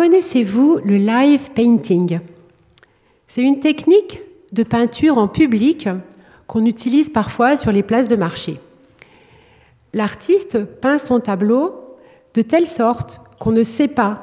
[0.00, 2.20] Connaissez-vous le live painting?
[3.26, 5.90] C'est une technique de peinture en public
[6.46, 8.58] qu'on utilise parfois sur les places de marché.
[9.92, 11.74] L'artiste peint son tableau
[12.32, 14.22] de telle sorte qu'on ne sait pas,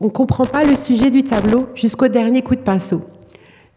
[0.00, 3.00] on ne comprend pas le sujet du tableau jusqu'au dernier coup de pinceau.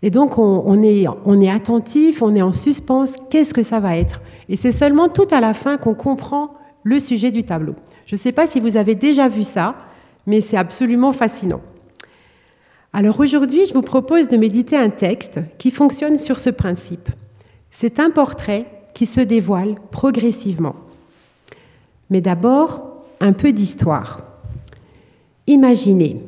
[0.02, 3.96] Et donc on, est, on est attentif, on est en suspens, qu'est-ce que ça va
[3.96, 4.20] être?
[4.50, 7.76] Et c'est seulement tout à la fin qu'on comprend le sujet du tableau.
[8.08, 9.76] Je ne sais pas si vous avez déjà vu ça,
[10.30, 11.62] mais c'est absolument fascinant.
[12.94, 17.10] Alors aujourd'hui, je vous propose de méditer un texte qui fonctionne sur ce principe.
[17.72, 20.76] C'est un portrait qui se dévoile progressivement.
[22.12, 24.22] Mais d'abord, un peu d'histoire.
[25.48, 26.22] Imaginez,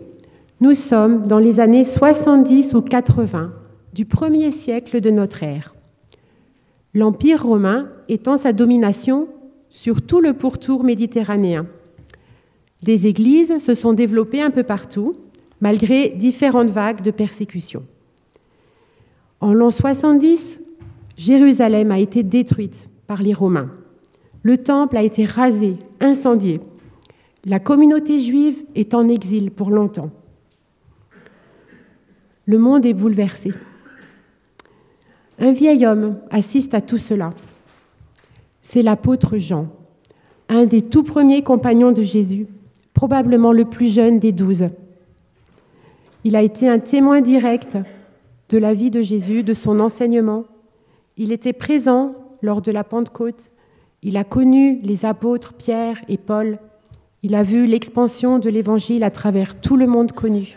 [0.62, 3.54] nous sommes dans les années 70 ou 80
[3.93, 5.76] du premier siècle de notre ère.
[6.95, 9.27] L'Empire romain étend sa domination
[9.70, 11.68] sur tout le pourtour méditerranéen.
[12.84, 15.16] Des églises se sont développées un peu partout,
[15.59, 17.85] malgré différentes vagues de persécutions.
[19.40, 20.62] En l'an 70,
[21.15, 23.70] Jérusalem a été détruite par les Romains.
[24.43, 26.59] Le temple a été rasé, incendié.
[27.46, 30.09] La communauté juive est en exil pour longtemps.
[32.46, 33.54] Le monde est bouleversé.
[35.40, 37.32] Un vieil homme assiste à tout cela.
[38.63, 39.68] C'est l'apôtre Jean,
[40.49, 42.48] un des tout premiers compagnons de Jésus,
[43.02, 44.70] probablement le plus jeune des douze.
[46.24, 47.76] Il a été un témoin direct
[48.49, 50.43] de la vie de Jésus, de son enseignement.
[51.18, 53.49] Il était présent lors de la Pentecôte.
[54.04, 56.60] Il a connu les apôtres Pierre et Paul.
[57.24, 60.55] Il a vu l'expansion de l'Évangile à travers tout le monde connu.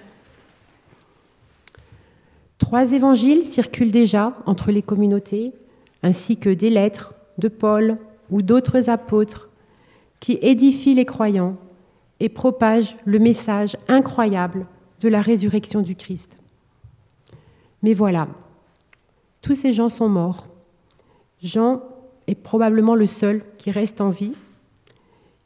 [2.59, 5.55] Trois évangiles circulent déjà entre les communautés,
[6.03, 7.97] ainsi que des lettres de Paul
[8.31, 9.49] ou d'autres apôtres
[10.21, 11.57] qui édifient les croyants
[12.25, 14.67] et propagent le message incroyable
[15.03, 16.39] de la résurrection du Christ.
[17.83, 18.29] Mais voilà,
[19.43, 20.49] tous ces gens sont morts.
[21.43, 21.83] Jean
[22.27, 24.33] est probablement le seul qui reste en vie.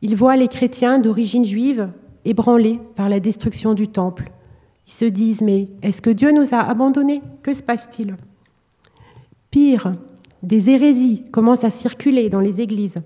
[0.03, 1.91] Il voit les chrétiens d'origine juive
[2.25, 4.31] ébranlés par la destruction du temple.
[4.87, 7.22] Ils se disent, mais est-ce que Dieu nous a abandonnés?
[7.43, 8.15] Que se passe-t-il?
[9.50, 9.97] Pire,
[10.45, 13.03] des hérésies commencent à circuler dans les églises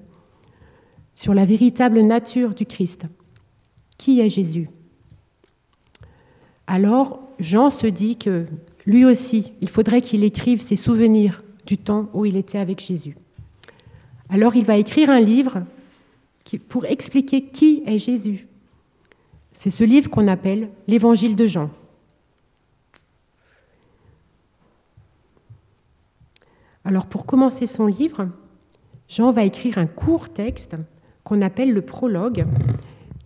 [1.15, 3.07] sur la véritable nature du Christ.
[4.03, 4.69] Qui est Jésus
[6.67, 8.47] alors Jean se dit que
[8.87, 13.17] lui aussi, il faudrait qu'il écrive ses souvenirs du temps où il était avec Jésus.
[14.31, 15.65] Alors il va écrire un livre
[16.69, 18.47] pour expliquer qui est Jésus.
[19.53, 21.69] C'est ce livre qu'on appelle l'Évangile de Jean.
[26.87, 28.29] Alors pour commencer son livre,
[29.09, 30.75] Jean va écrire un court texte
[31.23, 32.47] qu'on appelle le prologue,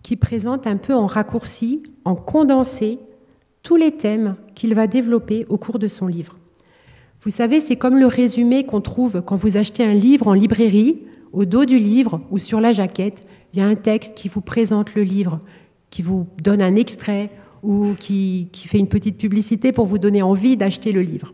[0.07, 2.97] qui présente un peu en raccourci, en condensé,
[3.61, 6.37] tous les thèmes qu'il va développer au cours de son livre.
[7.23, 11.01] Vous savez, c'est comme le résumé qu'on trouve quand vous achetez un livre en librairie.
[11.33, 14.39] Au dos du livre ou sur la jaquette, il y a un texte qui vous
[14.39, 15.41] présente le livre,
[15.89, 17.29] qui vous donne un extrait
[17.61, 21.33] ou qui, fait une petite publicité pour vous donner envie d'acheter le livre.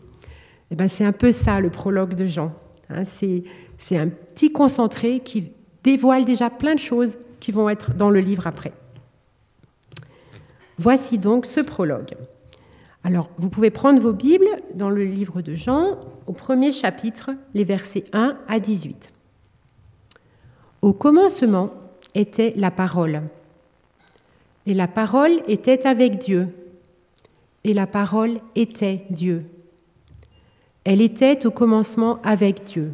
[0.71, 2.51] Eh ben, c'est un peu ça le prologue de Jean.
[2.89, 3.03] Hein.
[3.05, 5.51] c'est un petit concentré qui
[5.83, 8.71] dévoile déjà plein de choses qui vont être dans le livre après.
[10.77, 12.15] Voici donc ce prologue.
[13.03, 17.65] Alors, vous pouvez prendre vos Bibles dans le livre de Jean, au premier chapitre, les
[17.65, 19.11] versets 1 à 18.
[20.81, 21.73] Au commencement
[22.15, 23.23] était la parole.
[24.65, 26.47] Et la parole était avec Dieu.
[27.65, 29.43] Et la parole était Dieu.
[30.85, 32.93] Elle était au commencement avec Dieu.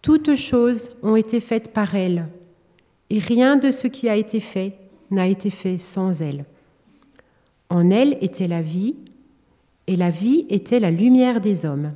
[0.00, 2.26] Toutes choses ont été faites par elle,
[3.10, 4.74] et rien de ce qui a été fait
[5.10, 6.44] n'a été fait sans elle.
[7.70, 8.96] En elle était la vie,
[9.86, 11.92] et la vie était la lumière des hommes.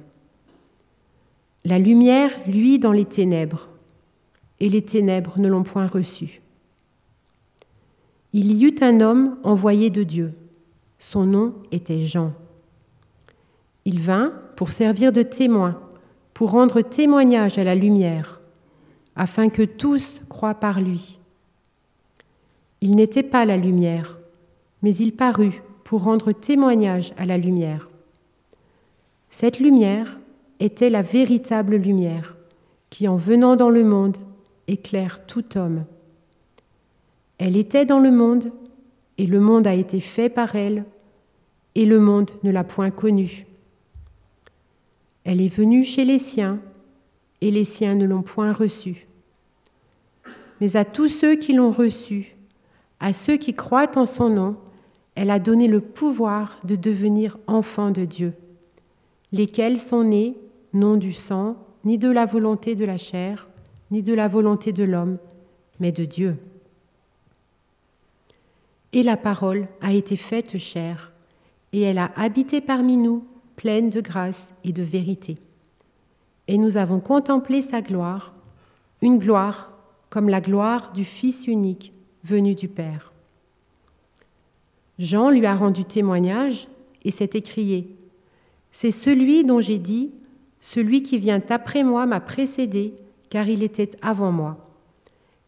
[1.64, 3.68] La lumière luit dans les ténèbres,
[4.60, 6.40] et les ténèbres ne l'ont point reçue.
[8.32, 10.32] Il y eut un homme envoyé de Dieu.
[10.98, 12.32] Son nom était Jean.
[13.84, 15.80] Il vint pour servir de témoin,
[16.32, 18.41] pour rendre témoignage à la lumière,
[19.16, 21.18] afin que tous croient par lui.
[22.80, 24.18] Il n'était pas la lumière,
[24.82, 27.88] mais il parut pour rendre témoignage à la lumière.
[29.30, 30.18] Cette lumière
[30.60, 32.36] était la véritable lumière
[32.90, 34.16] qui, en venant dans le monde,
[34.68, 35.84] éclaire tout homme.
[37.38, 38.52] Elle était dans le monde,
[39.18, 40.84] et le monde a été fait par elle,
[41.74, 43.46] et le monde ne l'a point connue.
[45.24, 46.58] Elle est venue chez les siens,
[47.42, 49.06] et les siens ne l'ont point reçue.
[50.60, 52.36] Mais à tous ceux qui l'ont reçue,
[53.00, 54.56] à ceux qui croient en son nom,
[55.16, 58.32] elle a donné le pouvoir de devenir enfants de Dieu,
[59.32, 60.38] lesquels sont nés
[60.72, 63.48] non du sang, ni de la volonté de la chair,
[63.90, 65.18] ni de la volonté de l'homme,
[65.80, 66.36] mais de Dieu.
[68.92, 71.12] Et la parole a été faite chair,
[71.72, 73.24] et elle a habité parmi nous,
[73.56, 75.38] pleine de grâce et de vérité.
[76.48, 78.32] Et nous avons contemplé sa gloire,
[79.00, 79.72] une gloire
[80.10, 81.92] comme la gloire du Fils unique
[82.24, 83.12] venu du Père.
[84.98, 86.68] Jean lui a rendu témoignage
[87.04, 87.96] et s'est écrié,
[88.70, 90.12] C'est celui dont j'ai dit,
[90.60, 92.94] celui qui vient après moi m'a précédé,
[93.30, 94.58] car il était avant moi.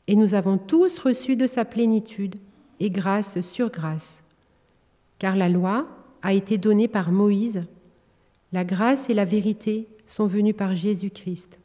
[0.09, 2.37] Et nous avons tous reçu de sa plénitude
[2.81, 4.23] et grâce sur grâce.
[5.19, 5.87] Car la loi
[6.23, 7.65] a été donnée par Moïse,
[8.53, 11.59] la grâce et la vérité sont venues par Jésus-Christ.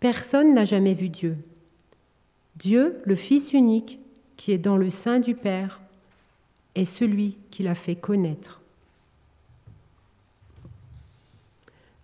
[0.00, 1.36] Personne n'a jamais vu Dieu.
[2.56, 3.98] Dieu, le Fils unique,
[4.36, 5.80] qui est dans le sein du Père,
[6.74, 8.60] est celui qui l'a fait connaître.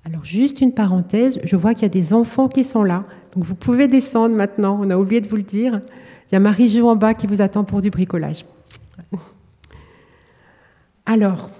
[0.05, 3.45] Alors juste une parenthèse, je vois qu'il y a des enfants qui sont là, donc
[3.45, 5.83] vous pouvez descendre maintenant, on a oublié de vous le dire.
[6.29, 8.45] Il y a Marie-Jo en bas qui vous attend pour du bricolage.
[11.07, 11.51] Alors,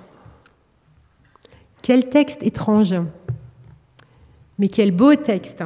[1.83, 2.95] quel texte étrange,
[4.61, 5.65] mais quel beau texte.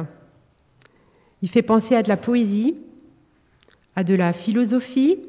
[1.41, 2.75] Il fait penser à de la poésie,
[3.97, 5.19] à de la philosophie.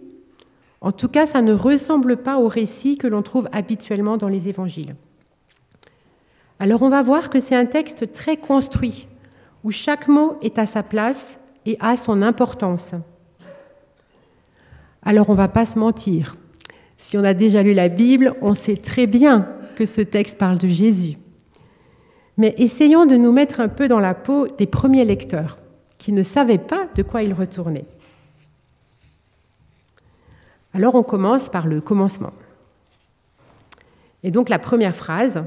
[0.81, 4.49] En tout cas, ça ne ressemble pas au récit que l'on trouve habituellement dans les
[4.49, 4.95] évangiles.
[6.61, 9.09] Alors on va voir que c'est un texte très construit,
[9.65, 12.95] où chaque mot est à sa place et a son importance.
[15.03, 16.37] Alors on ne va pas se mentir.
[16.99, 20.57] Si on a déjà lu la Bible, on sait très bien que ce texte parle
[20.57, 21.17] de Jésus.
[22.37, 25.59] Mais essayons de nous mettre un peu dans la peau des premiers lecteurs
[25.99, 27.87] qui ne savaient pas de quoi il retournait.
[30.75, 32.33] Alors on commence par le commencement.
[34.23, 35.43] Et donc la première phrase,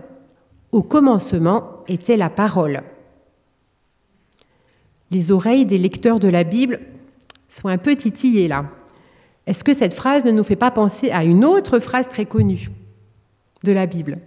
[0.71, 2.81] au commencement était la parole.
[5.11, 6.79] Les oreilles des lecteurs de la Bible
[7.47, 8.65] sont un peu titillées là.
[9.45, 12.69] Est-ce que cette phrase ne nous fait pas penser à une autre phrase très connue
[13.63, 14.19] de la Bible?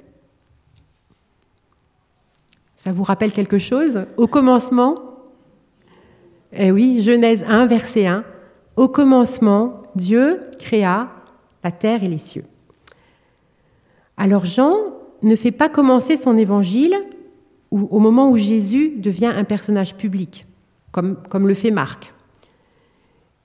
[2.82, 4.06] Ça vous rappelle quelque chose?
[4.16, 4.96] Au commencement,
[6.52, 8.24] eh oui, Genèse 1, verset 1,
[8.74, 11.08] Au commencement, Dieu créa
[11.62, 12.44] la terre et les cieux.
[14.16, 14.78] Alors Jean
[15.22, 16.96] ne fait pas commencer son évangile
[17.70, 20.44] au moment où Jésus devient un personnage public,
[20.90, 22.12] comme, comme le fait Marc.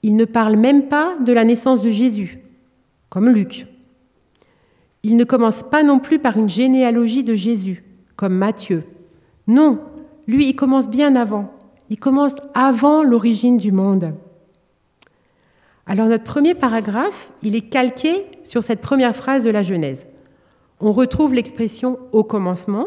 [0.01, 2.39] Il ne parle même pas de la naissance de Jésus,
[3.09, 3.67] comme Luc.
[5.03, 7.83] Il ne commence pas non plus par une généalogie de Jésus,
[8.15, 8.83] comme Matthieu.
[9.47, 9.79] Non,
[10.27, 11.53] lui, il commence bien avant.
[11.89, 14.13] Il commence avant l'origine du monde.
[15.85, 20.05] Alors notre premier paragraphe, il est calqué sur cette première phrase de la Genèse
[20.79, 22.85] on retrouve l'expression au commencement.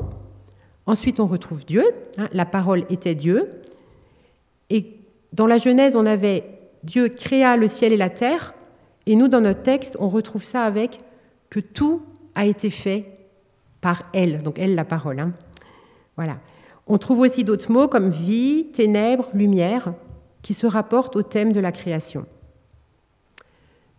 [0.86, 1.84] Ensuite, on retrouve Dieu.
[2.18, 3.50] Hein, la parole était Dieu.
[4.70, 4.98] Et
[5.32, 6.44] dans la Genèse, on avait
[6.84, 8.54] Dieu créa le ciel et la terre.
[9.06, 10.98] Et nous, dans notre texte, on retrouve ça avec
[11.48, 12.02] que tout
[12.34, 13.18] a été fait
[13.80, 14.42] par elle.
[14.42, 15.18] Donc, elle, la parole.
[15.18, 15.32] Hein.
[16.16, 16.38] Voilà.
[16.92, 19.94] On trouve aussi d'autres mots comme vie, ténèbres, lumière,
[20.42, 22.26] qui se rapportent au thème de la création.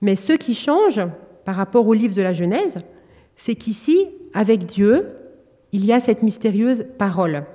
[0.02, 1.00] Mais ce qui change
[1.46, 2.80] par rapport au livre de la Genèse,
[3.38, 5.08] c'est qu'ici, avec Dieu,
[5.72, 7.46] il y a cette mystérieuse parole,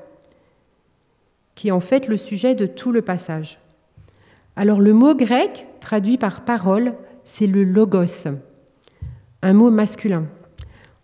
[1.54, 3.58] qui est en fait le sujet de tout le passage.
[4.56, 6.94] Alors le mot grec traduit par parole,
[7.25, 8.26] c'est le logos,
[9.42, 10.28] un mot masculin,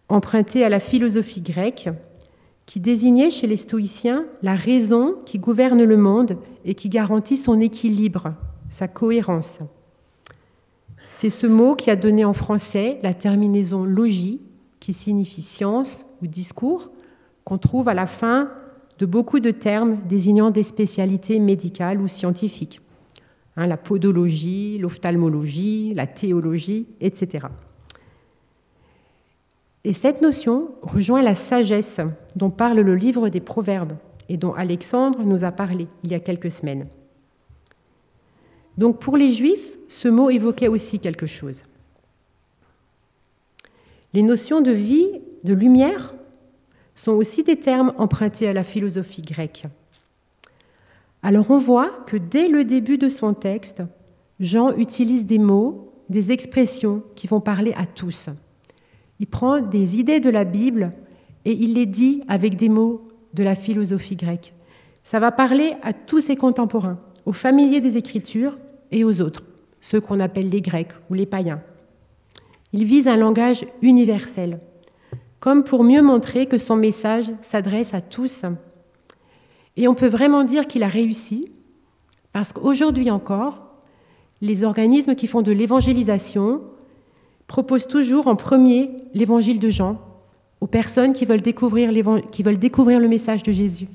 [0.09, 1.90] emprunté à la philosophie grecque,
[2.73, 7.61] qui désignait chez les stoïciens la raison qui gouverne le monde et qui garantit son
[7.61, 8.33] équilibre,
[8.71, 9.59] sa cohérence.
[11.11, 14.41] C'est ce mot qui a donné en français la terminaison logis,
[14.81, 16.91] qui signifie science ou discours,
[17.45, 18.49] qu'on trouve à la fin
[18.99, 22.81] de beaucoup de termes désignant des spécialités médicales ou scientifiques.
[23.59, 27.49] Hein, la podologie, l'ophtalmologie, la théologie, etc.
[29.85, 32.01] Et cette notion rejoint la sagesse
[32.37, 33.97] dont parle le livre des Proverbes
[34.29, 36.87] et dont Alexandre nous a parlé il y a quelques semaines.
[38.79, 41.62] Donc pour les Juifs, ce mot évoquait aussi quelque chose.
[44.15, 46.15] Les notions de vie, de lumière,
[46.95, 49.67] sont aussi des termes empruntés à la philosophie grecque.
[51.23, 53.83] Alors on voit que dès le début de son texte,
[54.39, 58.29] Jean utilise des mots, des expressions qui vont parler à tous.
[59.23, 60.91] Il prend des idées de la Bible
[61.45, 64.52] et il les dit avec des mots de la philosophie grecque.
[65.05, 68.59] Ça va parler à tous ses contemporains, aux familiers des Écritures
[68.91, 69.45] et aux autres,
[69.81, 71.62] ceux qu'on appelle les Grecs ou les païens.
[72.73, 74.59] Il vise un langage universel,
[75.38, 78.43] comme pour mieux montrer que son message s'adresse à tous.
[79.76, 81.52] Et on peut vraiment dire qu'il a réussi,
[82.33, 83.69] parce qu'aujourd'hui encore,
[84.41, 86.62] les organismes qui font de l'évangélisation
[87.52, 90.00] proposent toujours en premier l'évangile de Jean
[90.62, 91.90] aux personnes qui veulent découvrir,
[92.30, 93.88] qui veulent découvrir le message de Jésus.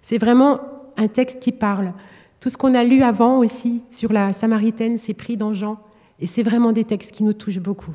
[0.00, 0.60] C'est vraiment
[0.96, 1.92] un texte qui parle.
[2.40, 5.76] Tout ce qu'on a lu avant aussi sur la Samaritaine, c'est pris dans Jean.
[6.18, 7.94] Et c'est vraiment des textes qui nous touchent beaucoup.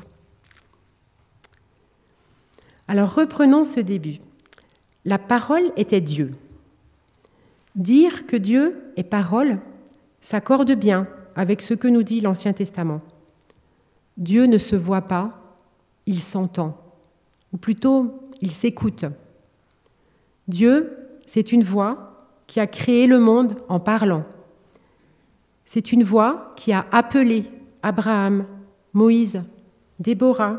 [2.86, 4.18] Alors reprenons ce début.
[5.04, 6.30] La parole était Dieu.
[7.74, 9.58] Dire que Dieu est parole
[10.20, 13.00] s'accorde bien avec ce que nous dit l'Ancien Testament.
[14.20, 15.32] Dieu ne se voit pas,
[16.04, 16.76] il s'entend,
[17.52, 19.06] ou plutôt il s'écoute.
[20.46, 20.96] Dieu,
[21.26, 24.24] c'est une voix qui a créé le monde en parlant.
[25.64, 27.44] C'est une voix qui a appelé
[27.82, 28.44] Abraham,
[28.92, 29.42] Moïse,
[30.00, 30.58] Déborah,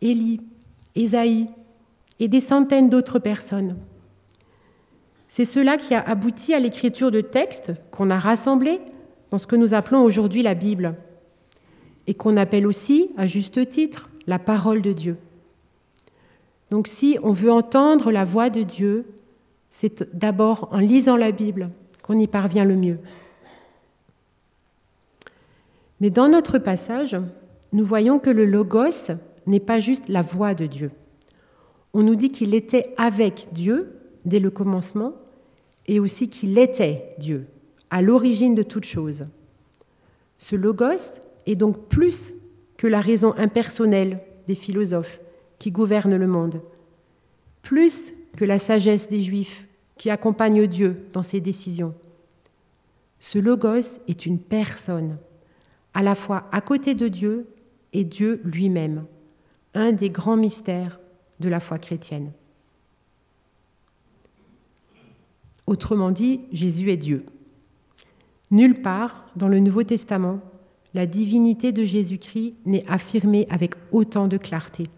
[0.00, 0.40] Élie,
[0.94, 1.48] Ésaïe
[2.18, 3.76] et des centaines d'autres personnes.
[5.28, 8.80] C'est cela qui a abouti à l'écriture de textes qu'on a rassemblés
[9.30, 10.94] dans ce que nous appelons aujourd'hui la Bible
[12.06, 15.16] et qu'on appelle aussi, à juste titre, la parole de Dieu.
[16.70, 19.06] Donc si on veut entendre la voix de Dieu,
[19.70, 21.70] c'est d'abord en lisant la Bible
[22.02, 22.98] qu'on y parvient le mieux.
[26.00, 27.16] Mais dans notre passage,
[27.72, 29.12] nous voyons que le logos
[29.46, 30.90] n'est pas juste la voix de Dieu.
[31.94, 33.92] On nous dit qu'il était avec Dieu
[34.24, 35.14] dès le commencement
[35.86, 37.46] et aussi qu'il était Dieu,
[37.90, 39.26] à l'origine de toute chose.
[40.38, 42.34] Ce logos est donc plus
[42.76, 45.20] que la raison impersonnelle des philosophes
[45.58, 46.60] qui gouvernent le monde,
[47.62, 51.94] plus que la sagesse des Juifs qui accompagnent Dieu dans ses décisions.
[53.18, 55.16] Ce logos est une personne,
[55.94, 57.46] à la fois à côté de Dieu
[57.92, 59.06] et Dieu lui-même,
[59.74, 61.00] un des grands mystères
[61.40, 62.32] de la foi chrétienne.
[65.66, 67.24] Autrement dit, Jésus est Dieu.
[68.50, 70.40] Nulle part dans le Nouveau Testament,
[70.96, 74.88] la divinité de Jésus-Christ n'est affirmée avec autant de clarté.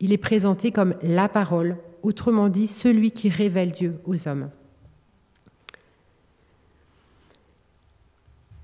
[0.00, 4.50] Il est présenté comme la parole, autrement dit celui qui révèle Dieu aux hommes.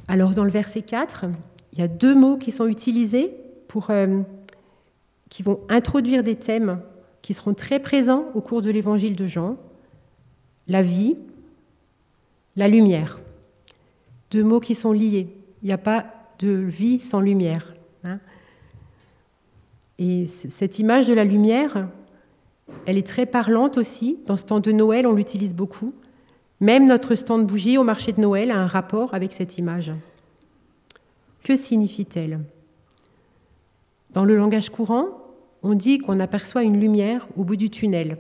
[0.09, 1.26] Alors dans le verset 4,
[1.75, 3.33] il y a deux mots qui sont utilisés
[3.69, 4.23] pour, euh,
[5.29, 6.81] qui vont introduire des thèmes
[7.23, 9.59] qui seront très présents au cours de l'évangile de Jean.
[10.67, 11.17] La vie,
[12.57, 13.21] la lumière.
[14.33, 15.29] Deux mots qui sont liés.
[15.62, 16.07] Il n'y a pas
[16.38, 17.75] de vie sans lumière.
[18.05, 18.19] Hein.
[19.99, 21.88] Et cette image de la lumière,
[22.87, 24.19] elle est très parlante aussi.
[24.26, 25.93] Dans ce temps de Noël, on l'utilise beaucoup.
[26.61, 29.93] Même notre stand de bougies au marché de Noël a un rapport avec cette image.
[31.43, 32.40] Que signifie-t-elle?
[34.12, 35.07] Dans le langage courant,
[35.62, 38.19] on dit qu'on aperçoit une lumière au bout du tunnel,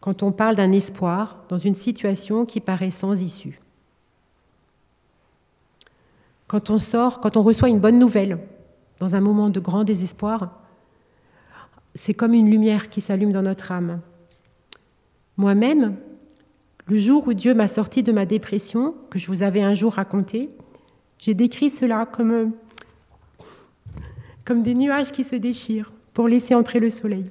[0.00, 3.60] quand on parle d'un espoir dans une situation qui paraît sans issue.
[6.46, 8.38] Quand on sort, quand on reçoit une bonne nouvelle,
[9.00, 10.60] dans un moment de grand désespoir,
[11.94, 14.00] c'est comme une lumière qui s'allume dans notre âme.
[15.36, 15.96] Moi-même,
[16.86, 19.94] le jour où Dieu m'a sorti de ma dépression, que je vous avais un jour
[19.94, 20.50] raconté,
[21.18, 22.52] j'ai décrit cela comme,
[24.44, 27.30] comme des nuages qui se déchirent pour laisser entrer le soleil.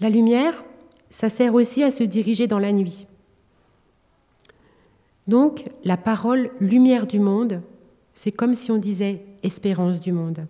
[0.00, 0.64] La lumière,
[1.10, 3.06] ça sert aussi à se diriger dans la nuit.
[5.28, 7.60] Donc, la parole lumière du monde,
[8.14, 10.46] c'est comme si on disait espérance du monde.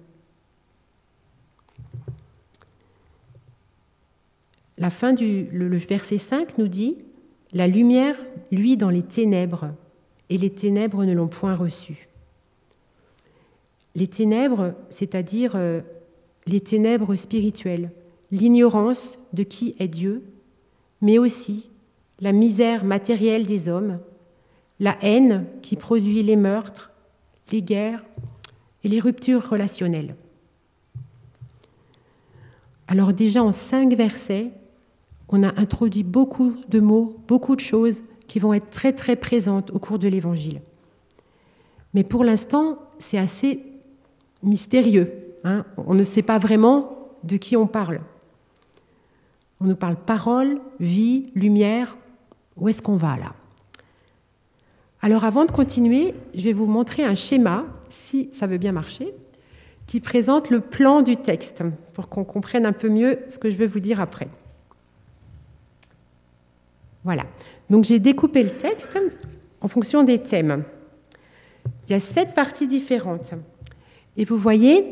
[4.79, 5.49] La fin du
[5.89, 6.97] verset 5 nous dit
[7.53, 8.17] la lumière,
[8.53, 9.71] lui, dans les ténèbres,
[10.31, 12.09] et les ténèbres ne l'ont point reçu.
[13.95, 15.81] Les ténèbres, c'est-à-dire euh,
[16.47, 17.91] les ténèbres spirituelles,
[18.31, 20.23] l'ignorance de qui est Dieu,
[21.01, 21.71] mais aussi
[22.21, 23.99] la misère matérielle des hommes,
[24.81, 26.93] la haine qui produit les meurtres,
[27.53, 28.05] les guerres
[28.85, 30.15] et les ruptures relationnelles.
[32.87, 34.51] Alors déjà en cinq versets,
[35.29, 39.71] on a introduit beaucoup de mots, beaucoup de choses qui vont être très très présentes
[39.71, 40.63] au cours de l'Évangile.
[41.95, 43.63] Mais pour l'instant, c'est assez
[44.43, 45.13] mystérieux.
[45.45, 45.65] Hein.
[45.77, 48.01] on ne sait pas vraiment de qui on parle.
[49.61, 51.97] On nous parle parole, vie, lumière.
[52.57, 53.35] Où est-ce qu'on va là?
[55.01, 59.15] Alors avant de continuer, je vais vous montrer un schéma, si ça veut bien marcher,
[59.87, 61.63] qui présente le plan du texte,
[61.95, 64.29] pour qu'on comprenne un peu mieux ce que je vais vous dire après.
[67.05, 67.25] Voilà.
[67.71, 68.99] Donc j'ai découpé le texte
[69.61, 70.65] en fonction des thèmes.
[71.87, 73.33] Il y a sept parties différentes.
[74.17, 74.85] Et vous voyez,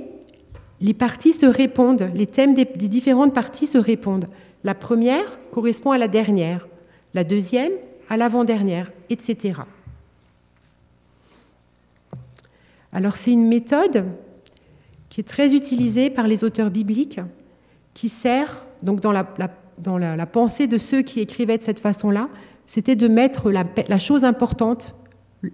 [0.81, 4.29] les parties se répondent, les thèmes des, différentes parties se répondent.
[4.65, 6.69] La première correspond à la dernière,
[7.13, 7.73] la deuxième
[8.09, 9.61] à l'avant-dernière, etc.
[12.97, 14.07] Alors c'est une méthode
[15.11, 17.21] qui est très utilisée par les auteurs bibliques,
[17.93, 19.27] qui sert, donc dans la,
[19.77, 22.31] dans la, pensée de ceux qui écrivaient de cette façon-là,
[22.67, 24.95] c'était de mettre la, chose importante,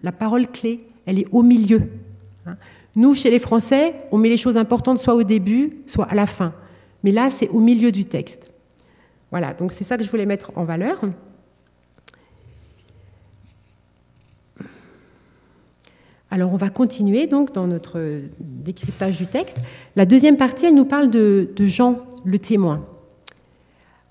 [0.05, 1.83] la parole clé, elle est au milieu.
[2.95, 6.27] Nous, chez les Français, on met les choses importantes soit au début, soit à la
[6.27, 6.55] fin.
[7.03, 8.53] Mais là, c'est au milieu du texte.
[9.33, 11.01] Voilà, donc c'est ça que je voulais mettre en valeur.
[16.33, 18.01] Alors on va continuer donc dans notre
[18.41, 19.59] décryptage du texte.
[19.97, 22.87] La deuxième partie, elle nous parle de, de Jean, le témoin.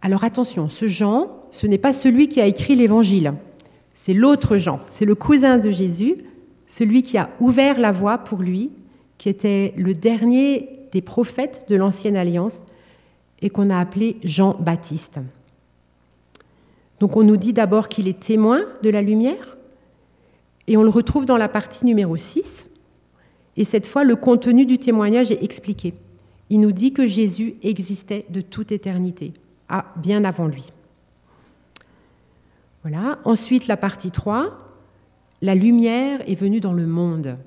[0.04, 3.34] Alors attention, ce Jean, ce n'est pas celui qui a écrit l'Évangile,
[3.96, 6.18] c'est l'autre Jean, c'est le cousin de Jésus,
[6.68, 8.72] celui qui a ouvert la voie pour lui,
[9.18, 12.66] qui était le dernier des prophètes de l'Ancienne Alliance
[13.42, 15.18] et qu'on a appelé Jean-Baptiste.
[17.00, 19.58] Donc on nous dit d'abord qu'il est témoin de la lumière,
[20.68, 22.68] et on le retrouve dans la partie numéro 6,
[23.58, 25.94] et cette fois le contenu du témoignage est expliqué.
[26.50, 29.34] Il nous dit que Jésus existait de toute éternité,
[29.98, 30.72] bien avant lui.
[32.82, 33.20] Voilà.
[33.26, 34.52] Ensuite, la partie 3,
[35.42, 37.38] la lumière est venue dans le monde.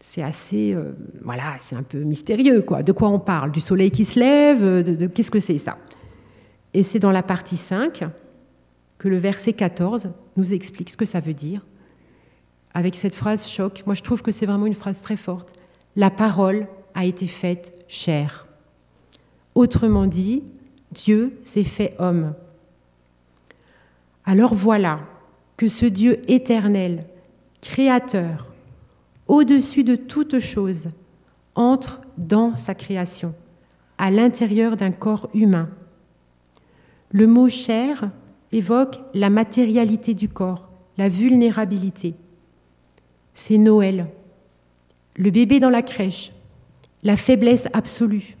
[0.00, 0.92] C'est assez, euh,
[1.22, 2.82] voilà, c'est un peu mystérieux, quoi.
[2.82, 3.52] De quoi on parle?
[3.52, 5.76] Du soleil qui se lève de, Qu'est-ce que c'est ça?
[6.72, 8.04] Et c'est dans la partie 5
[8.98, 11.64] que le verset 14 nous explique ce que ça veut dire.
[12.78, 15.52] Avec cette phrase choc, moi je trouve que c'est vraiment une phrase très forte.
[15.96, 18.46] La parole a été faite chair.
[19.56, 20.44] Autrement dit,
[20.92, 22.34] Dieu s'est fait homme.
[24.24, 25.00] Alors voilà,
[25.56, 27.06] que ce Dieu éternel,
[27.60, 28.46] créateur,
[29.26, 30.90] au-dessus de toute chose,
[31.56, 33.34] entre dans sa création,
[33.98, 35.68] à l'intérieur d'un corps humain.
[37.10, 38.12] Le mot chair
[38.52, 42.14] évoque la matérialité du corps, la vulnérabilité.
[43.40, 44.08] C'est Noël,
[45.14, 46.32] le bébé dans la crèche,
[47.04, 48.36] la faiblesse absolue,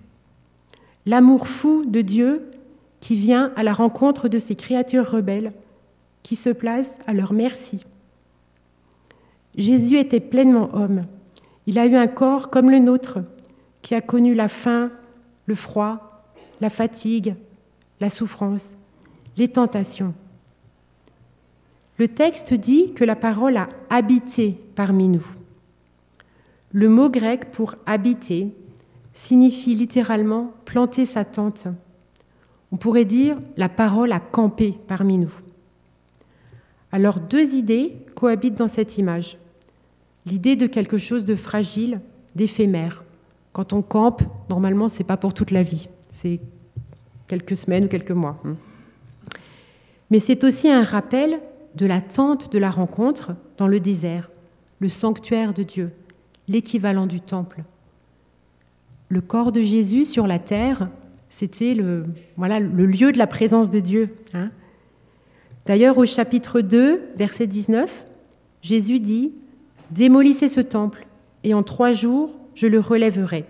[1.06, 2.50] l'amour fou de Dieu
[2.98, 5.52] qui vient à la rencontre de ses créatures rebelles
[6.24, 7.86] qui se placent à leur merci.
[9.56, 11.04] Jésus était pleinement homme.
[11.68, 13.20] Il a eu un corps comme le nôtre,
[13.82, 14.90] qui a connu la faim,
[15.46, 16.24] le froid,
[16.60, 17.36] la fatigue,
[18.00, 18.76] la souffrance,
[19.36, 20.12] les tentations.
[21.98, 25.26] Le texte dit que la parole a habité parmi nous.
[26.72, 28.52] Le mot grec pour habiter
[29.12, 31.66] signifie littéralement planter sa tente.
[32.70, 35.32] On pourrait dire la parole a campé parmi nous.
[36.92, 39.36] Alors deux idées cohabitent dans cette image.
[40.24, 42.00] L'idée de quelque chose de fragile,
[42.36, 43.02] d'éphémère.
[43.52, 45.88] Quand on campe, normalement, ce n'est pas pour toute la vie.
[46.12, 46.38] C'est
[47.26, 48.40] quelques semaines ou quelques mois.
[50.10, 51.40] Mais c'est aussi un rappel
[51.74, 54.30] de la tente de la rencontre dans le désert,
[54.80, 55.92] le sanctuaire de Dieu,
[56.48, 57.62] l'équivalent du temple.
[59.08, 60.88] Le corps de Jésus sur la terre,
[61.28, 62.04] c'était le,
[62.36, 64.14] voilà, le lieu de la présence de Dieu.
[64.34, 64.50] Hein.
[65.66, 68.06] D'ailleurs, au chapitre 2, verset 19,
[68.62, 69.32] Jésus dit,
[69.90, 71.06] Démolissez ce temple,
[71.44, 73.44] et en trois jours, je le relèverai.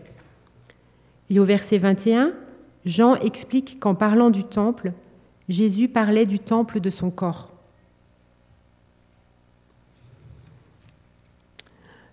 [1.31, 2.33] Et au verset 21,
[2.85, 4.93] Jean explique qu'en parlant du temple,
[5.49, 7.53] Jésus parlait du temple de son corps.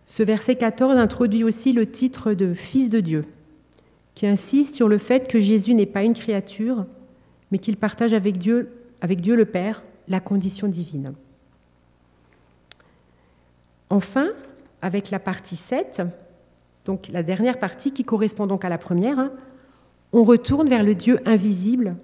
[0.05, 3.25] Ce verset 14 introduit aussi le titre de Fils de Dieu,
[4.13, 6.85] qui insiste sur le fait que Jésus n'est pas une créature,
[7.51, 8.69] mais qu'il partage avec Dieu,
[9.01, 11.13] le Père la condition divine.
[13.89, 14.29] Enfin,
[14.81, 16.03] avec la partie 7,
[16.85, 19.31] donc la dernière partie qui correspond donc à la première, hein,
[20.13, 21.95] on retourne vers le Dieu invisible,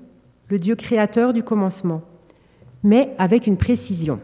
[0.50, 2.02] le Dieu créateur du commencement,
[2.84, 4.20] mais avec une précision.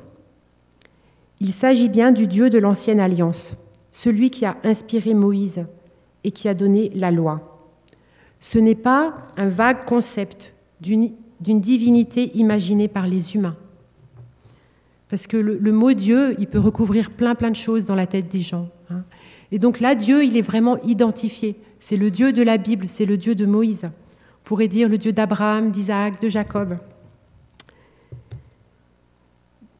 [1.39, 3.53] Il s'agit bien du Dieu de l'ancienne alliance,
[3.91, 5.65] celui qui a inspiré Moïse
[6.23, 7.58] et qui a donné la loi.
[8.39, 13.56] Ce n'est pas un vague concept d'une divinité imaginée par les humains.
[15.10, 18.30] Parce que le, mot Dieu, il peut recouvrir plein plein de choses dans la tête
[18.30, 18.69] des gens.
[18.89, 19.04] Hein.
[19.52, 21.56] Et donc là, Dieu, il est vraiment identifié.
[21.80, 23.86] C'est le Dieu de la Bible, c'est le Dieu de Moïse.
[23.86, 26.78] On pourrait dire le Dieu d'Abraham, d'Isaac, de Jacob.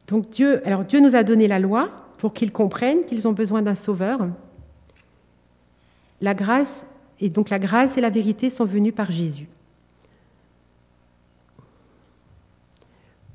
[0.06, 3.62] Donc Dieu, alors Dieu nous a donné la loi pour qu'ils comprennent qu'ils ont besoin
[3.62, 4.28] d'un sauveur.
[6.20, 6.86] La grâce
[7.20, 9.48] et donc la grâce et la vérité sont venues par Jésus.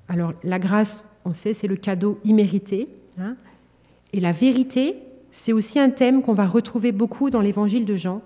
[0.07, 2.87] Alors la grâce, on sait, c'est le cadeau immérité.
[3.19, 3.35] Hein.
[4.11, 4.95] et la vérité,
[5.29, 8.21] c'est aussi un thème qu'on va retrouver beaucoup dans l'évangile de Jean.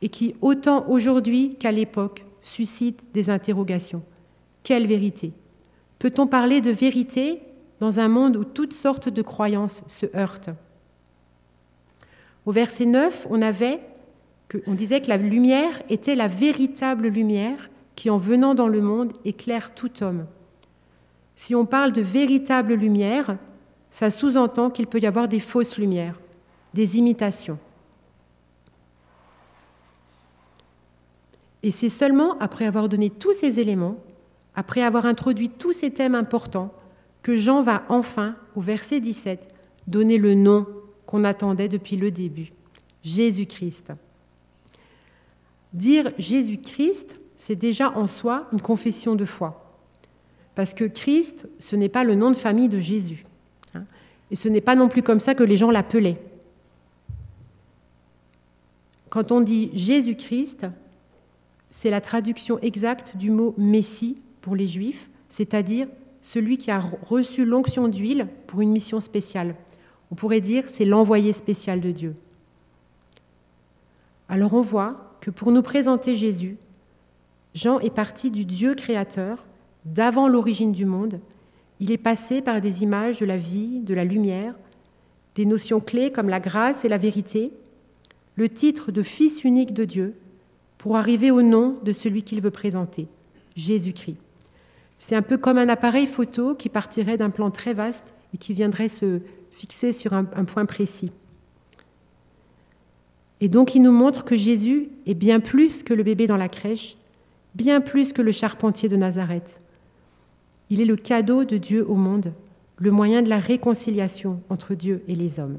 [0.00, 4.02] et qui, autant aujourd'hui qu'à l'époque, suscite des interrogations.
[4.62, 5.32] Quelle vérité?
[5.98, 7.40] Peut-on parler de vérité
[7.82, 10.50] dans un monde où toutes sortes de croyances se heurtent
[12.46, 18.54] Au verset 9, on, disait que la lumière était la véritable lumière qui, en venant
[18.54, 20.26] dans le monde, éclaire tout homme.
[21.34, 23.36] Si on parle de véritable lumière,
[23.90, 26.20] ça sous-entend qu'il peut y avoir des fausses lumières,
[26.74, 27.58] des imitations.
[31.64, 33.96] Et c'est seulement après avoir donné tous ces éléments,
[34.54, 36.72] après avoir introduit tous ces thèmes importants,
[37.22, 39.48] que Jean va enfin, au verset 17,
[39.86, 40.66] donner le nom
[41.06, 42.52] qu'on attendait depuis le début,
[43.02, 43.92] Jésus-Christ.
[45.72, 49.76] Dire Jésus-Christ, c'est déjà en soi une confession de foi.
[50.54, 53.24] Parce que Christ, ce n'est pas le nom de famille de Jésus.
[53.74, 53.84] Hein.
[54.30, 56.20] et ce n'est pas non plus comme ça que les gens l'appelaient.
[59.08, 60.66] Quand on dit Jésus-Christ,
[61.70, 65.86] c'est la traduction exacte du mot Messie pour les Juifs, c'est-à-dire
[66.22, 69.56] celui qui a reçu l'onction d'huile pour une mission spéciale.
[70.10, 72.14] On pourrait dire c'est l'envoyé spécial de Dieu.
[74.28, 76.56] Alors on voit que pour nous présenter Jésus,
[77.54, 79.44] Jean est parti du Dieu créateur,
[79.84, 81.20] d'avant l'origine du monde.
[81.80, 84.54] Il est passé par des images de la vie, de la lumière,
[85.34, 87.52] des notions clés comme la grâce et la vérité,
[88.36, 90.14] le titre de Fils unique de Dieu,
[90.78, 93.08] pour arriver au nom de celui qu'il veut présenter,
[93.54, 94.16] Jésus-Christ.
[95.04, 98.52] C'est un peu comme un appareil photo qui partirait d'un plan très vaste et qui
[98.52, 99.18] viendrait se
[99.50, 101.10] fixer sur un, point précis.
[103.40, 106.48] Et donc il nous montre que Jésus est bien plus que le bébé dans la
[106.48, 106.96] crèche,
[107.56, 109.60] bien plus que le charpentier de Nazareth.
[110.70, 112.32] Il est le cadeau de Dieu au monde,
[112.76, 115.58] le moyen de la réconciliation entre Dieu et les hommes.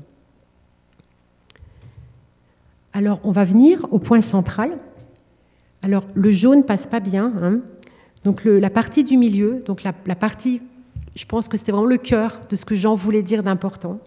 [2.93, 4.79] Alors on va venir au point central,
[5.81, 7.33] alors le jaune passe pas bien.
[7.41, 7.59] Hein.
[8.23, 10.61] Donc la partie du milieu, donc la, partie,
[11.15, 13.99] je pense que c'était vraiment le cœur de ce que Jean voulait dire d'important.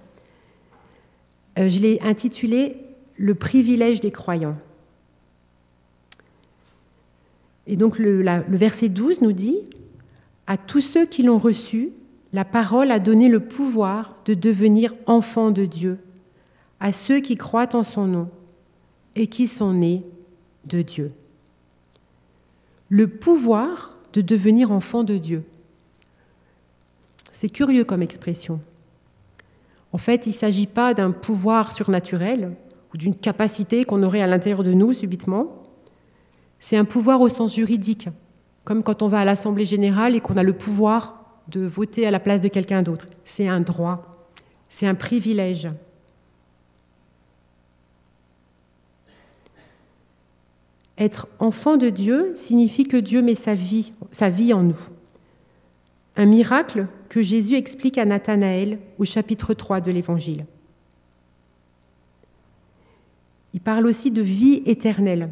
[1.58, 2.76] Euh, je l'ai intitulé
[3.18, 4.56] Le privilège des croyants.
[7.66, 9.58] Et donc le, le verset 12 nous dit
[10.46, 11.90] À tous ceux qui l'ont reçu,
[12.32, 15.98] la parole a donné le pouvoir de devenir enfants de Dieu,
[16.80, 18.28] à ceux qui croient en son nom
[19.14, 20.02] et qui sont nés
[20.66, 21.12] de Dieu
[22.88, 25.44] le pouvoir de devenir enfant de Dieu.
[27.32, 28.60] C'est curieux comme expression.
[29.92, 32.56] En fait, il ne s'agit pas d'un pouvoir surnaturel
[32.94, 35.62] ou d'une capacité qu'on aurait à l'intérieur de nous subitement.
[36.60, 38.08] C'est un pouvoir au sens juridique,
[38.64, 42.10] comme quand on va à l'Assemblée générale et qu'on a le pouvoir de voter à
[42.10, 43.06] la place de quelqu'un d'autre.
[43.26, 44.30] C'est un droit,
[44.70, 45.68] c'est un privilège.
[50.98, 53.92] Être enfant de Dieu signifie que Dieu met sa vie,
[54.54, 54.78] en nous.
[56.16, 60.46] Un miracle que Jésus explique à Nathanaël au chapitre 3 de l'Évangile.
[63.52, 65.28] Il parle aussi de vie éternelle.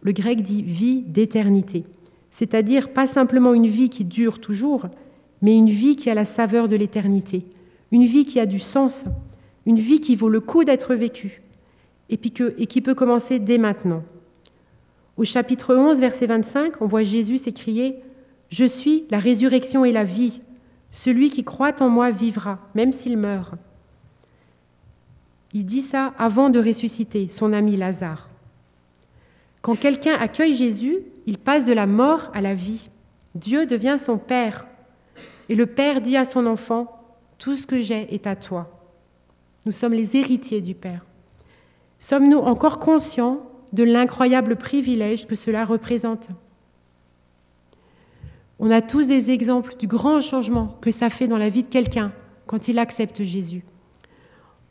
[0.00, 1.84] Le grec dit vie d'éternité,
[2.30, 4.86] c'est-à-dire pas simplement une vie qui dure toujours,
[5.42, 7.44] mais une vie qui a la saveur de l'éternité,
[7.92, 9.04] une vie qui a du sens,
[9.66, 11.42] une vie qui vaut le coup d'être vécue
[12.08, 14.02] et qui peut commencer dès maintenant.
[15.16, 18.02] Au chapitre 11, verset 25, on voit Jésus s'écrier
[18.50, 20.42] Je suis la résurrection et la vie.
[20.92, 23.54] Celui qui croit en moi vivra, même s'il meurt.
[25.54, 28.28] Il dit ça avant de ressusciter son ami Lazare.
[29.62, 32.90] Quand quelqu'un accueille Jésus, il passe de la mort à la vie.
[33.34, 34.66] Dieu devient son Père.
[35.48, 37.02] Et le Père dit à son enfant,
[37.38, 38.70] Tout ce que j'ai est à toi.
[39.64, 41.06] Nous sommes les héritiers du Père.
[41.98, 43.40] Sommes-nous encore conscients
[43.76, 46.28] de l'incroyable privilège que cela représente.
[48.58, 51.68] On a tous des exemples du grand changement que ça fait dans la vie de
[51.68, 52.10] quelqu'un
[52.46, 53.64] quand il accepte Jésus.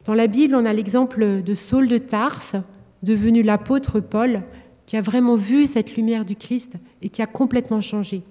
[0.06, 2.56] Dans la Bible, on a l'exemple de Saul de Tarse,
[3.04, 4.42] devenu l'apôtre Paul,
[4.88, 8.24] qui a vraiment vu cette lumière du Christ et qui a complètement changé.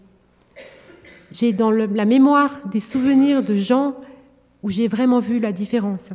[1.30, 3.94] J'ai dans la mémoire des souvenirs de gens
[4.64, 6.10] où j'ai vraiment vu la différence.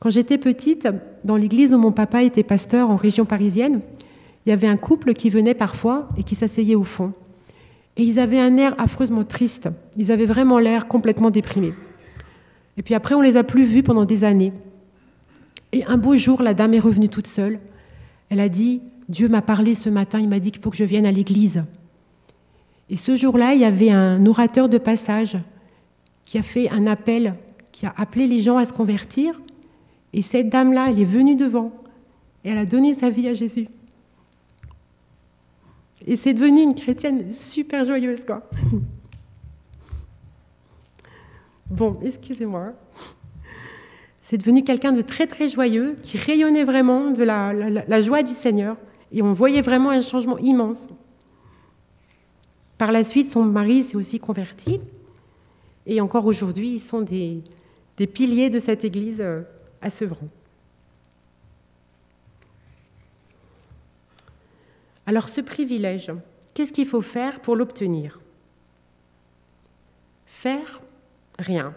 [0.00, 0.88] Quand j'étais petite,
[1.24, 3.80] dans l'église où mon papa était pasteur en région parisienne,
[4.44, 7.12] il y avait un couple qui venait parfois et qui s'asseyait au fond.
[7.96, 9.68] Et ils avaient un air affreusement triste.
[9.98, 11.74] Ils avaient vraiment l'air complètement déprimés.
[12.78, 14.54] Et puis après, on les a plus vus pendant des années.
[15.72, 17.60] Et un beau jour, la dame est revenue toute seule.
[18.30, 20.84] Elle a dit Dieu m'a parlé ce matin, il m'a dit qu'il faut que je
[20.84, 21.62] vienne à l'église.
[22.88, 25.36] Et ce jour-là, il y avait un orateur de passage
[26.24, 27.34] qui a fait un appel,
[27.70, 29.40] qui a appelé les gens à se convertir.
[30.12, 31.72] Et cette dame-là, elle est venue devant.
[32.44, 33.68] et elle a donné sa vie à Jésus.
[36.06, 38.42] Et c'est devenu une chrétienne super joyeuse, quoi.
[41.70, 42.72] Bon, excusez-moi.
[44.22, 48.76] C'est devenu quelqu'un de très très joyeux, qui rayonnait vraiment de la, joie du Seigneur.
[49.12, 50.88] Et on voyait vraiment un changement immense.
[52.76, 54.80] Par la suite, son mari s'est aussi converti.
[55.86, 57.40] Et encore aujourd'hui, ils sont des,
[57.96, 59.42] des piliers de cette église euh,
[59.82, 60.28] à Sevran.
[65.06, 66.12] Alors ce privilège,
[66.54, 68.20] qu'est-ce qu'il faut faire pour l'obtenir?
[70.26, 70.80] Faire
[71.38, 71.74] rien.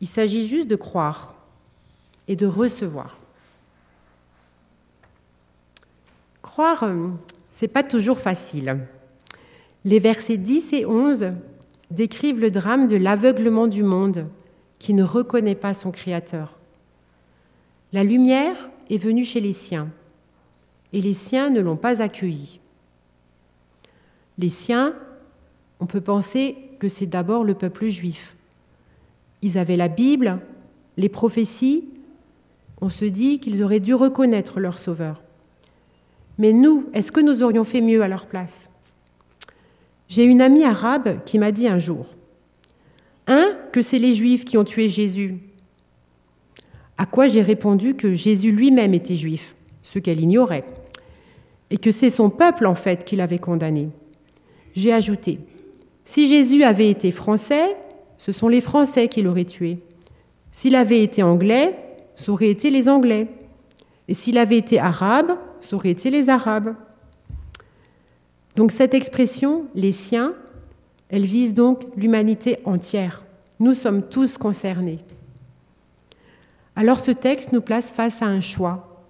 [0.00, 1.34] Il s'agit juste de croire
[2.28, 3.18] et de recevoir.
[6.42, 7.08] Croire, euh,
[7.52, 8.78] c'est pas toujours facile.
[9.84, 11.32] Les versets 10 et 11
[11.90, 14.26] décrivent le drame de l'aveuglement du monde
[14.78, 16.58] qui ne reconnaît pas son Créateur.
[17.92, 18.56] La lumière
[18.90, 19.88] est venue chez les siens
[20.92, 22.60] et les siens ne l'ont pas accueilli.
[24.38, 24.94] Les siens,
[25.80, 28.36] on peut penser que c'est d'abord le peuple juif.
[29.42, 30.40] Ils avaient la Bible,
[30.96, 31.84] les prophéties,
[32.80, 35.22] on se dit qu'ils auraient dû reconnaître leur Sauveur.
[36.38, 38.70] Mais nous, est-ce que nous aurions fait mieux à leur place?
[40.08, 42.06] J'ai une amie arabe qui m'a dit un jour,
[43.26, 45.36] un, que c'est les Juifs qui ont tué Jésus.
[46.98, 50.64] À quoi j'ai répondu que Jésus lui-même était juif, ce qu'elle ignorait
[51.70, 53.88] et que c'est son peuple en fait qui l'avait condamné.
[54.74, 55.40] J'ai ajouté,
[56.04, 57.76] si Jésus avait été français,
[58.16, 59.78] ce sont les Français qui l'auraient tué.
[60.52, 61.76] S'il avait été anglais,
[62.14, 63.26] ce aurait été les Anglais.
[64.06, 66.76] Et s'il avait été arabe, ce aurait été les Arabes.
[68.54, 70.32] Donc cette expression, les siens,
[71.08, 73.24] elle vise donc l'humanité entière.
[73.60, 74.98] Nous sommes tous concernés.
[76.76, 79.04] Alors ce texte nous place face à un choix.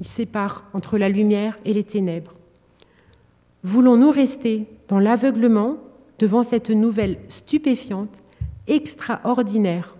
[0.00, 2.34] Il sépare entre la lumière et les ténèbres.
[3.62, 5.76] Voulons-nous rester dans l'aveuglement
[6.18, 8.22] devant cette nouvelle stupéfiante,
[8.66, 9.96] extraordinaire,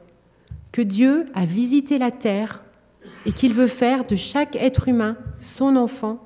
[0.73, 2.64] que Dieu a visité la terre
[3.27, 6.25] et qu'il veut faire de chaque être humain son enfant?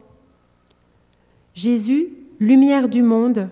[1.54, 3.50] Jésus, lumière du monde,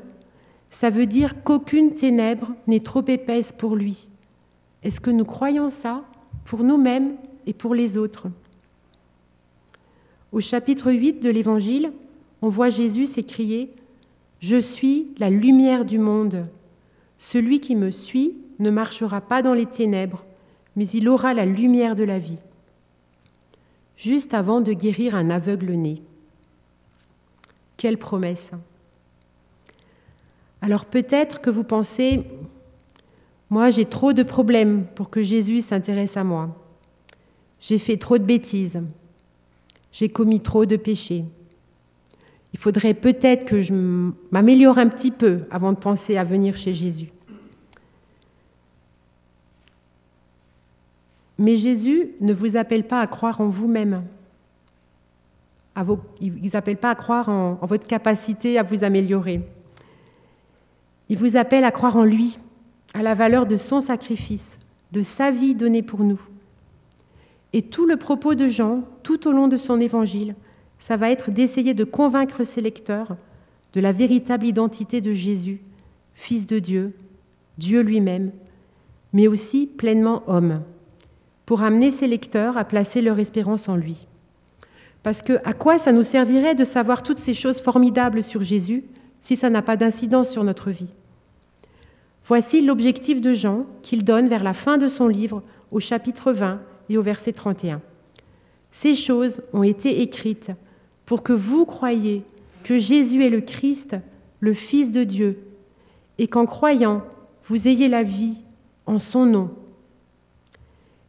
[0.78, 4.10] ça veut dire qu'aucune ténèbre n'est trop épaisse pour lui.
[4.82, 6.04] Est-ce que nous croyons ça
[6.44, 8.26] pour nous-mêmes et pour les autres?
[10.32, 11.92] Au chapitre 8 de l'Évangile,
[12.42, 13.72] on voit Jésus s'écrier
[14.38, 16.46] Je suis la lumière du monde.
[17.16, 20.26] Celui qui me suit ne marchera pas dans les ténèbres,
[20.76, 22.42] mais il aura la lumière de la vie.
[23.96, 26.02] Juste avant de guérir un aveugle né.
[27.78, 28.50] Quelle promesse
[30.62, 32.24] Alors peut-être que vous pensez,
[33.50, 36.56] moi j'ai trop de problèmes pour que Jésus s'intéresse à moi.
[37.60, 38.80] J'ai fait trop de bêtises,
[39.92, 41.24] j'ai commis trop de péchés.
[42.52, 43.74] Il faudrait peut-être que je
[44.30, 47.10] m'améliore un petit peu avant de penser à venir chez Jésus.
[51.38, 54.04] Mais Jésus ne vous appelle pas à croire en vous-même.
[56.20, 59.42] il n'appelle pas à croire en votre capacité à vous améliorer.
[61.08, 62.38] Il vous appelle à croire en lui,
[62.94, 64.58] à la valeur de son sacrifice,
[64.92, 66.20] de sa vie donnée pour nous.
[67.52, 70.34] Et tout le propos de Jean, tout au long de son évangile,
[70.78, 73.16] ça va être d'essayer de convaincre ses lecteurs
[73.72, 75.60] de la véritable identité de Jésus,
[76.14, 76.94] Fils de Dieu,
[77.58, 78.32] Dieu lui-même,
[79.12, 80.62] mais aussi pleinement homme,
[81.44, 84.06] pour amener ses lecteurs à placer leur espérance en lui.
[85.02, 88.84] Parce que à quoi ça nous servirait de savoir toutes ces choses formidables sur Jésus
[89.26, 90.92] si ça n'a pas d'incidence sur notre vie
[92.26, 96.60] Voici l'objectif de Jean qu'il donne vers la fin de son livre au chapitre 20
[96.88, 97.80] et au verset 31.
[98.70, 100.52] Ces choses ont été écrites
[101.06, 102.22] pour que vous croyiez
[102.62, 103.96] que Jésus est le Christ,
[104.38, 105.40] le Fils de Dieu,
[106.18, 107.02] et qu'en croyant,
[107.46, 108.44] vous ayez la vie
[108.86, 109.50] en son nom.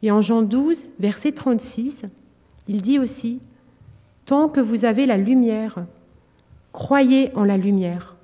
[0.02, 2.06] Et en Jean 12, verset 36,
[2.68, 3.42] il dit aussi,
[4.26, 5.86] Tant que vous avez la lumière,
[6.72, 8.16] croyez en la lumière,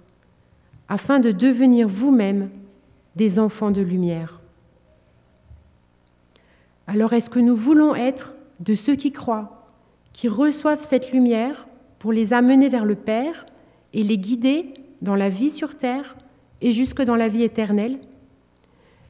[0.90, 2.50] afin de devenir vous-même
[3.16, 4.42] des enfants de lumière.
[6.88, 9.68] Alors est-ce que nous voulons être de ceux qui croient,
[10.12, 11.68] qui reçoivent cette lumière
[12.00, 13.46] pour les amener vers le Père
[13.94, 16.16] et les guider dans la vie sur terre
[16.62, 18.00] et jusque dans la vie éternelle?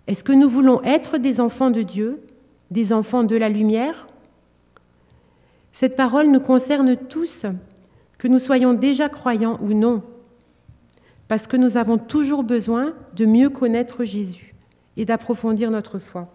[0.07, 2.21] Est-ce que nous voulons être des enfants de Dieu,
[2.71, 4.07] des enfants de la lumière?
[5.71, 7.45] Cette parole nous concerne tous,
[8.23, 10.01] que nous soyons déjà croyants ou non,
[11.27, 14.55] parce que nous avons toujours besoin de mieux connaître Jésus
[14.95, 16.33] et d'approfondir notre foi.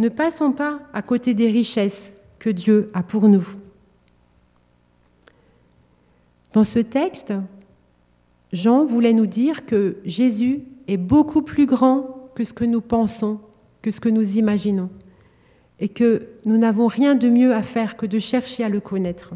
[0.00, 3.46] Ne passons pas à côté des richesses, que Dieu a pour nous.
[6.52, 7.32] Dans ce texte,
[8.52, 13.38] Jean voulait nous dire que Jésus est beaucoup plus grand que ce que nous pensons,
[13.80, 14.90] que ce que nous imaginons,
[15.78, 19.32] et que nous n'avons rien de mieux à faire que de chercher à le connaître.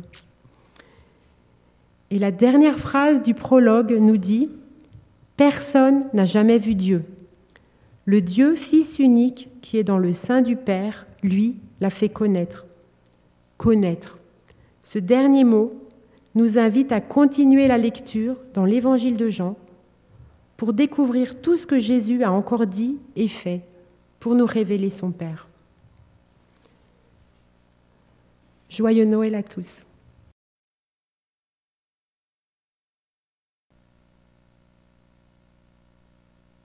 [2.11, 4.47] Et la dernière phrase du prologue nous dit⁇
[5.37, 7.05] Personne n'a jamais vu Dieu.
[8.05, 12.67] Le Dieu Fils unique qui est dans le sein du Père, lui, l'a fait connaître.
[13.57, 14.19] Connaître.
[14.83, 15.73] Ce dernier mot
[16.35, 19.57] nous invite à continuer la lecture dans l'Évangile de Jean
[20.57, 23.63] pour découvrir tout ce que Jésus a encore dit et fait
[24.19, 25.49] pour nous révéler son Père.
[28.69, 29.71] Joyeux Noël à tous.